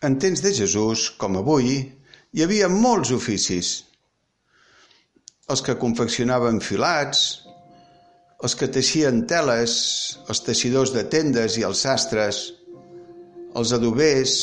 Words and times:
En 0.00 0.14
temps 0.22 0.38
de 0.38 0.52
Jesús, 0.54 1.08
com 1.18 1.40
avui, 1.40 1.72
hi 2.30 2.42
havia 2.44 2.68
molts 2.70 3.10
oficis. 3.10 3.70
Els 5.50 5.62
que 5.66 5.74
confeccionaven 5.80 6.60
filats, 6.62 7.22
els 8.46 8.54
que 8.54 8.68
teixien 8.70 9.24
teles, 9.26 9.72
els 10.30 10.42
teixidors 10.46 10.92
de 10.94 11.02
tendes 11.10 11.56
i 11.58 11.64
els 11.66 11.82
sastres, 11.82 12.38
els 13.58 13.72
adobers, 13.74 14.34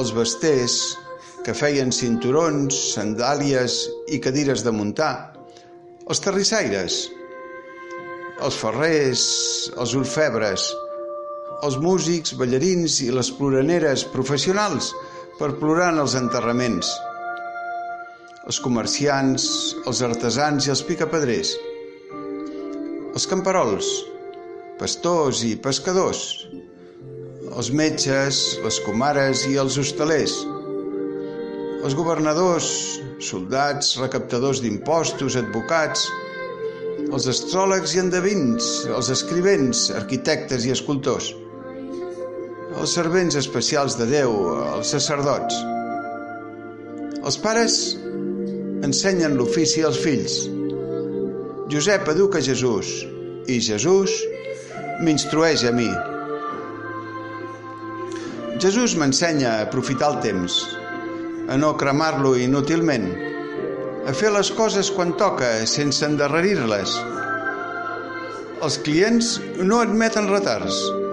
els 0.00 0.14
basters, 0.16 0.78
que 1.44 1.52
feien 1.52 1.92
cinturons, 1.92 2.78
sandàlies 2.94 3.76
i 4.16 4.22
cadires 4.24 4.64
de 4.64 4.72
muntar, 4.72 5.12
els 6.08 6.24
terrissaires, 6.24 7.02
els 8.40 8.56
ferrers, 8.64 9.26
els 9.76 9.92
orfebres, 10.00 10.70
els 11.64 11.76
músics, 11.80 12.34
ballarins 12.36 12.98
i 13.00 13.10
les 13.14 13.30
ploraneres 13.32 14.02
professionals 14.12 14.90
per 15.38 15.54
plorar 15.60 15.92
en 15.94 16.00
els 16.02 16.14
enterraments, 16.18 16.90
els 18.44 18.58
comerciants, 18.60 19.46
els 19.88 20.02
artesans 20.04 20.66
i 20.68 20.72
els 20.74 20.82
picapedrers, 20.84 21.54
els 23.14 23.24
camperols, 23.30 23.88
pastors 24.80 25.40
i 25.48 25.54
pescadors, 25.66 26.24
els 27.54 27.70
metges, 27.80 28.42
les 28.64 28.80
comares 28.84 29.46
i 29.48 29.56
els 29.62 29.78
hostalers, 29.80 30.34
els 31.84 31.96
governadors, 31.96 32.68
soldats, 33.24 33.94
recaptadors 34.02 34.60
d'impostos, 34.60 35.38
advocats, 35.40 36.04
els 37.08 37.30
astròlegs 37.30 37.96
i 37.96 38.02
endevins, 38.04 38.68
els 38.98 39.08
escrivents, 39.14 39.86
arquitectes 40.02 40.68
i 40.68 40.74
escultors, 40.74 41.30
els 42.80 42.94
servents 42.96 43.36
especials 43.38 43.94
de 43.98 44.06
Déu, 44.10 44.32
els 44.74 44.90
sacerdots. 44.94 45.56
Els 47.24 47.36
pares 47.40 47.76
ensenyen 48.84 49.36
l'ofici 49.38 49.84
als 49.86 50.00
fills. 50.02 50.34
Josep 51.72 52.10
educa 52.12 52.42
Jesús 52.44 52.90
i 53.48 53.60
Jesús 53.64 54.16
m'instrueix 55.04 55.64
a 55.68 55.72
mi. 55.74 55.88
Jesús 58.60 58.94
m'ensenya 59.00 59.50
a 59.54 59.62
aprofitar 59.68 60.10
el 60.14 60.18
temps, 60.24 60.58
a 61.48 61.56
no 61.60 61.72
cremar-lo 61.80 62.34
inútilment, 62.40 63.08
a 64.04 64.12
fer 64.16 64.32
les 64.34 64.50
coses 64.52 64.90
quan 64.92 65.16
toca 65.20 65.50
sense 65.70 66.04
endarrerir-les. 66.06 66.98
Els 68.64 68.78
clients 68.84 69.38
no 69.60 69.80
admeten 69.84 70.30
retards. 70.32 71.03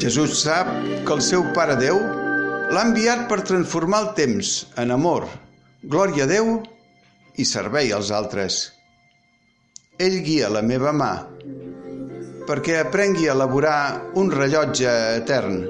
Jesús 0.00 0.40
sap 0.42 0.70
que 1.06 1.14
el 1.14 1.22
seu 1.22 1.44
Pare 1.56 1.76
Déu 1.80 2.00
l'ha 2.74 2.84
enviat 2.86 3.28
per 3.30 3.42
transformar 3.46 4.02
el 4.04 4.10
temps 4.18 4.54
en 4.80 4.94
amor, 4.94 5.28
glòria 5.82 6.26
a 6.26 6.30
Déu 6.30 6.56
i 7.36 7.46
servei 7.48 7.92
als 7.92 8.10
altres. 8.14 8.64
Ell 9.98 10.20
guia 10.26 10.50
la 10.50 10.64
meva 10.66 10.92
mà 10.92 11.14
perquè 12.44 12.82
aprengui 12.82 13.30
a 13.30 13.38
elaborar 13.38 13.78
un 14.20 14.28
rellotge 14.34 14.90
etern 15.22 15.62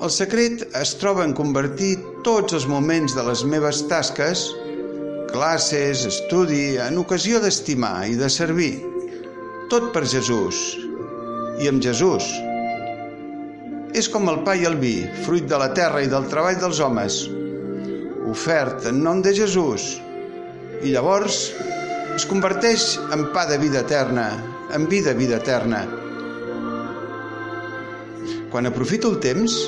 el 0.00 0.08
secret 0.08 0.62
es 0.78 0.94
troba 0.96 1.26
en 1.28 1.34
convertir 1.36 1.90
tots 2.24 2.54
els 2.56 2.64
moments 2.64 3.12
de 3.12 3.20
les 3.26 3.42
meves 3.44 3.82
tasques, 3.90 4.46
classes, 5.28 6.06
estudi, 6.08 6.78
en 6.80 6.96
ocasió 7.02 7.40
d'estimar 7.42 8.06
i 8.08 8.16
de 8.16 8.30
servir. 8.32 8.70
Tot 9.68 9.90
per 9.92 10.06
Jesús 10.08 10.62
i 11.60 11.68
amb 11.68 11.82
Jesús. 11.84 12.26
És 13.96 14.08
com 14.08 14.28
el 14.32 14.40
pa 14.46 14.54
i 14.56 14.64
el 14.68 14.78
vi, 14.80 14.94
fruit 15.26 15.48
de 15.50 15.58
la 15.60 15.70
terra 15.76 16.00
i 16.04 16.08
del 16.10 16.28
treball 16.30 16.58
dels 16.60 16.80
homes, 16.80 17.20
ofert 18.30 18.86
en 18.90 19.02
nom 19.04 19.20
de 19.22 19.34
Jesús. 19.36 19.96
I 20.80 20.94
llavors 20.94 21.42
es 22.14 22.26
converteix 22.30 22.94
en 23.12 23.26
pa 23.34 23.44
de 23.50 23.58
vida 23.60 23.82
eterna, 23.84 24.30
en 24.72 24.86
vida, 24.88 25.12
vida 25.18 25.40
eterna. 25.42 25.84
Quan 28.50 28.66
aprofito 28.66 29.10
el 29.12 29.20
temps, 29.22 29.60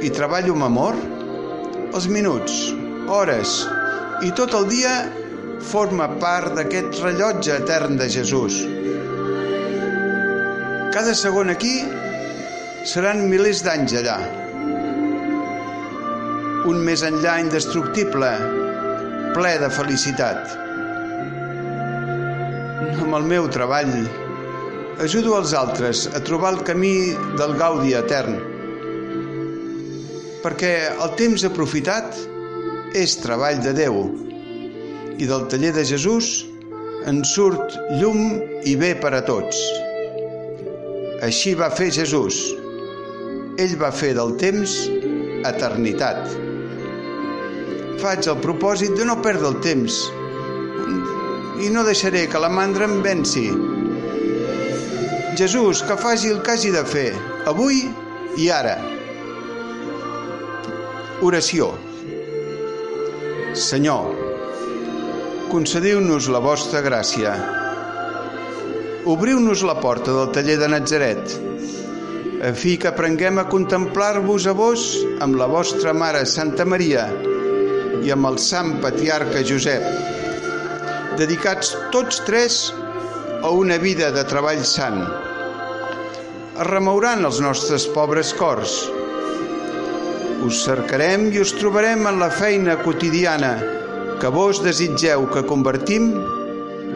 i 0.00 0.08
treballo 0.14 0.54
amb 0.56 0.64
amor, 0.64 0.96
els 1.92 2.06
minuts, 2.08 2.70
hores 3.10 3.60
i 4.24 4.30
tot 4.36 4.54
el 4.56 4.68
dia 4.70 4.92
forma 5.70 6.06
part 6.22 6.54
d'aquest 6.56 7.00
rellotge 7.04 7.56
etern 7.58 7.98
de 8.00 8.08
Jesús. 8.12 8.62
Cada 10.90 11.12
segon 11.14 11.52
aquí 11.52 11.76
seran 12.92 13.20
milers 13.30 13.60
d'anys 13.62 13.92
allà. 14.00 14.16
Un 16.70 16.80
més 16.86 17.04
enllà 17.06 17.36
indestructible, 17.44 18.30
ple 19.36 19.52
de 19.62 19.68
felicitat. 19.76 20.56
Amb 23.00 23.14
el 23.20 23.28
meu 23.32 23.46
treball 23.54 23.92
ajudo 25.04 25.36
els 25.38 25.54
altres 25.56 26.08
a 26.10 26.22
trobar 26.26 26.56
el 26.56 26.64
camí 26.66 26.94
del 27.38 27.54
gaudi 27.60 27.94
etern 27.96 28.40
perquè 30.42 30.72
el 30.90 31.14
temps 31.20 31.44
aprofitat 31.46 32.16
és 32.96 33.14
treball 33.22 33.60
de 33.64 33.74
Déu 33.76 34.00
i 35.20 35.28
del 35.28 35.46
taller 35.52 35.72
de 35.76 35.84
Jesús 35.84 36.32
en 37.10 37.22
surt 37.28 37.76
llum 38.00 38.40
i 38.66 38.74
bé 38.80 38.94
per 39.00 39.14
a 39.16 39.22
tots. 39.24 39.60
Així 41.20 41.50
va 41.52 41.68
fer 41.68 41.90
Jesús. 41.92 42.36
Ell 43.60 43.74
va 43.80 43.90
fer 43.92 44.14
del 44.16 44.30
temps 44.40 44.76
eternitat. 45.44 46.30
Faig 48.00 48.28
el 48.32 48.38
propòsit 48.40 48.96
de 48.96 49.04
no 49.04 49.18
perdre 49.20 49.50
el 49.50 49.58
temps 49.60 49.98
i 51.60 51.68
no 51.68 51.84
deixaré 51.84 52.24
que 52.32 52.40
la 52.40 52.48
mandra 52.48 52.88
em 52.88 53.02
venci. 53.04 53.44
Jesús, 55.36 55.84
que 55.84 55.98
faci 56.00 56.32
el 56.32 56.40
que 56.40 56.56
hagi 56.56 56.72
de 56.72 56.86
fer, 56.88 57.10
avui 57.52 57.84
i 58.40 58.48
ara. 58.56 58.78
Oració. 61.20 61.74
Senyor, 63.68 64.14
concediu-nos 65.52 66.32
la 66.32 66.40
vostra 66.40 66.80
gràcia. 66.80 67.59
Obriu-nos 69.08 69.62
la 69.64 69.78
porta 69.80 70.12
del 70.12 70.28
taller 70.28 70.58
de 70.60 70.66
Nazaret, 70.68 71.32
a 72.44 72.50
fi 72.52 72.74
que 72.76 72.90
aprenguem 72.90 73.38
a 73.40 73.46
contemplar-vos 73.48 74.44
a 74.44 74.52
vos 74.52 74.82
amb 75.24 75.38
la 75.40 75.46
vostra 75.48 75.94
mare 75.96 76.26
Santa 76.28 76.66
Maria 76.68 77.06
i 78.04 78.12
amb 78.12 78.28
el 78.28 78.36
sant 78.36 78.74
patriarca 78.82 79.40
Josep, 79.40 79.86
dedicats 81.16 81.72
tots 81.96 82.20
tres 82.28 82.60
a 83.40 83.48
una 83.48 83.80
vida 83.80 84.10
de 84.12 84.24
treball 84.28 84.60
sant. 84.68 85.00
Es 86.60 86.68
els 87.24 87.40
nostres 87.40 87.88
pobres 87.96 88.34
cors, 88.36 88.84
us 90.44 90.60
cercarem 90.64 91.30
i 91.32 91.40
us 91.40 91.56
trobarem 91.56 92.06
en 92.06 92.20
la 92.20 92.28
feina 92.28 92.76
quotidiana 92.84 93.56
que 94.20 94.28
vos 94.28 94.60
desitgeu 94.60 95.24
que 95.32 95.46
convertim 95.48 96.12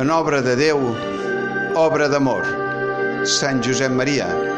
en 0.00 0.10
obra 0.10 0.40
de 0.40 0.56
Déu, 0.56 0.80
obra 1.76 2.08
d'amor. 2.08 2.46
Sant 3.24 3.62
Josep 3.62 3.92
Maria. 3.92 4.49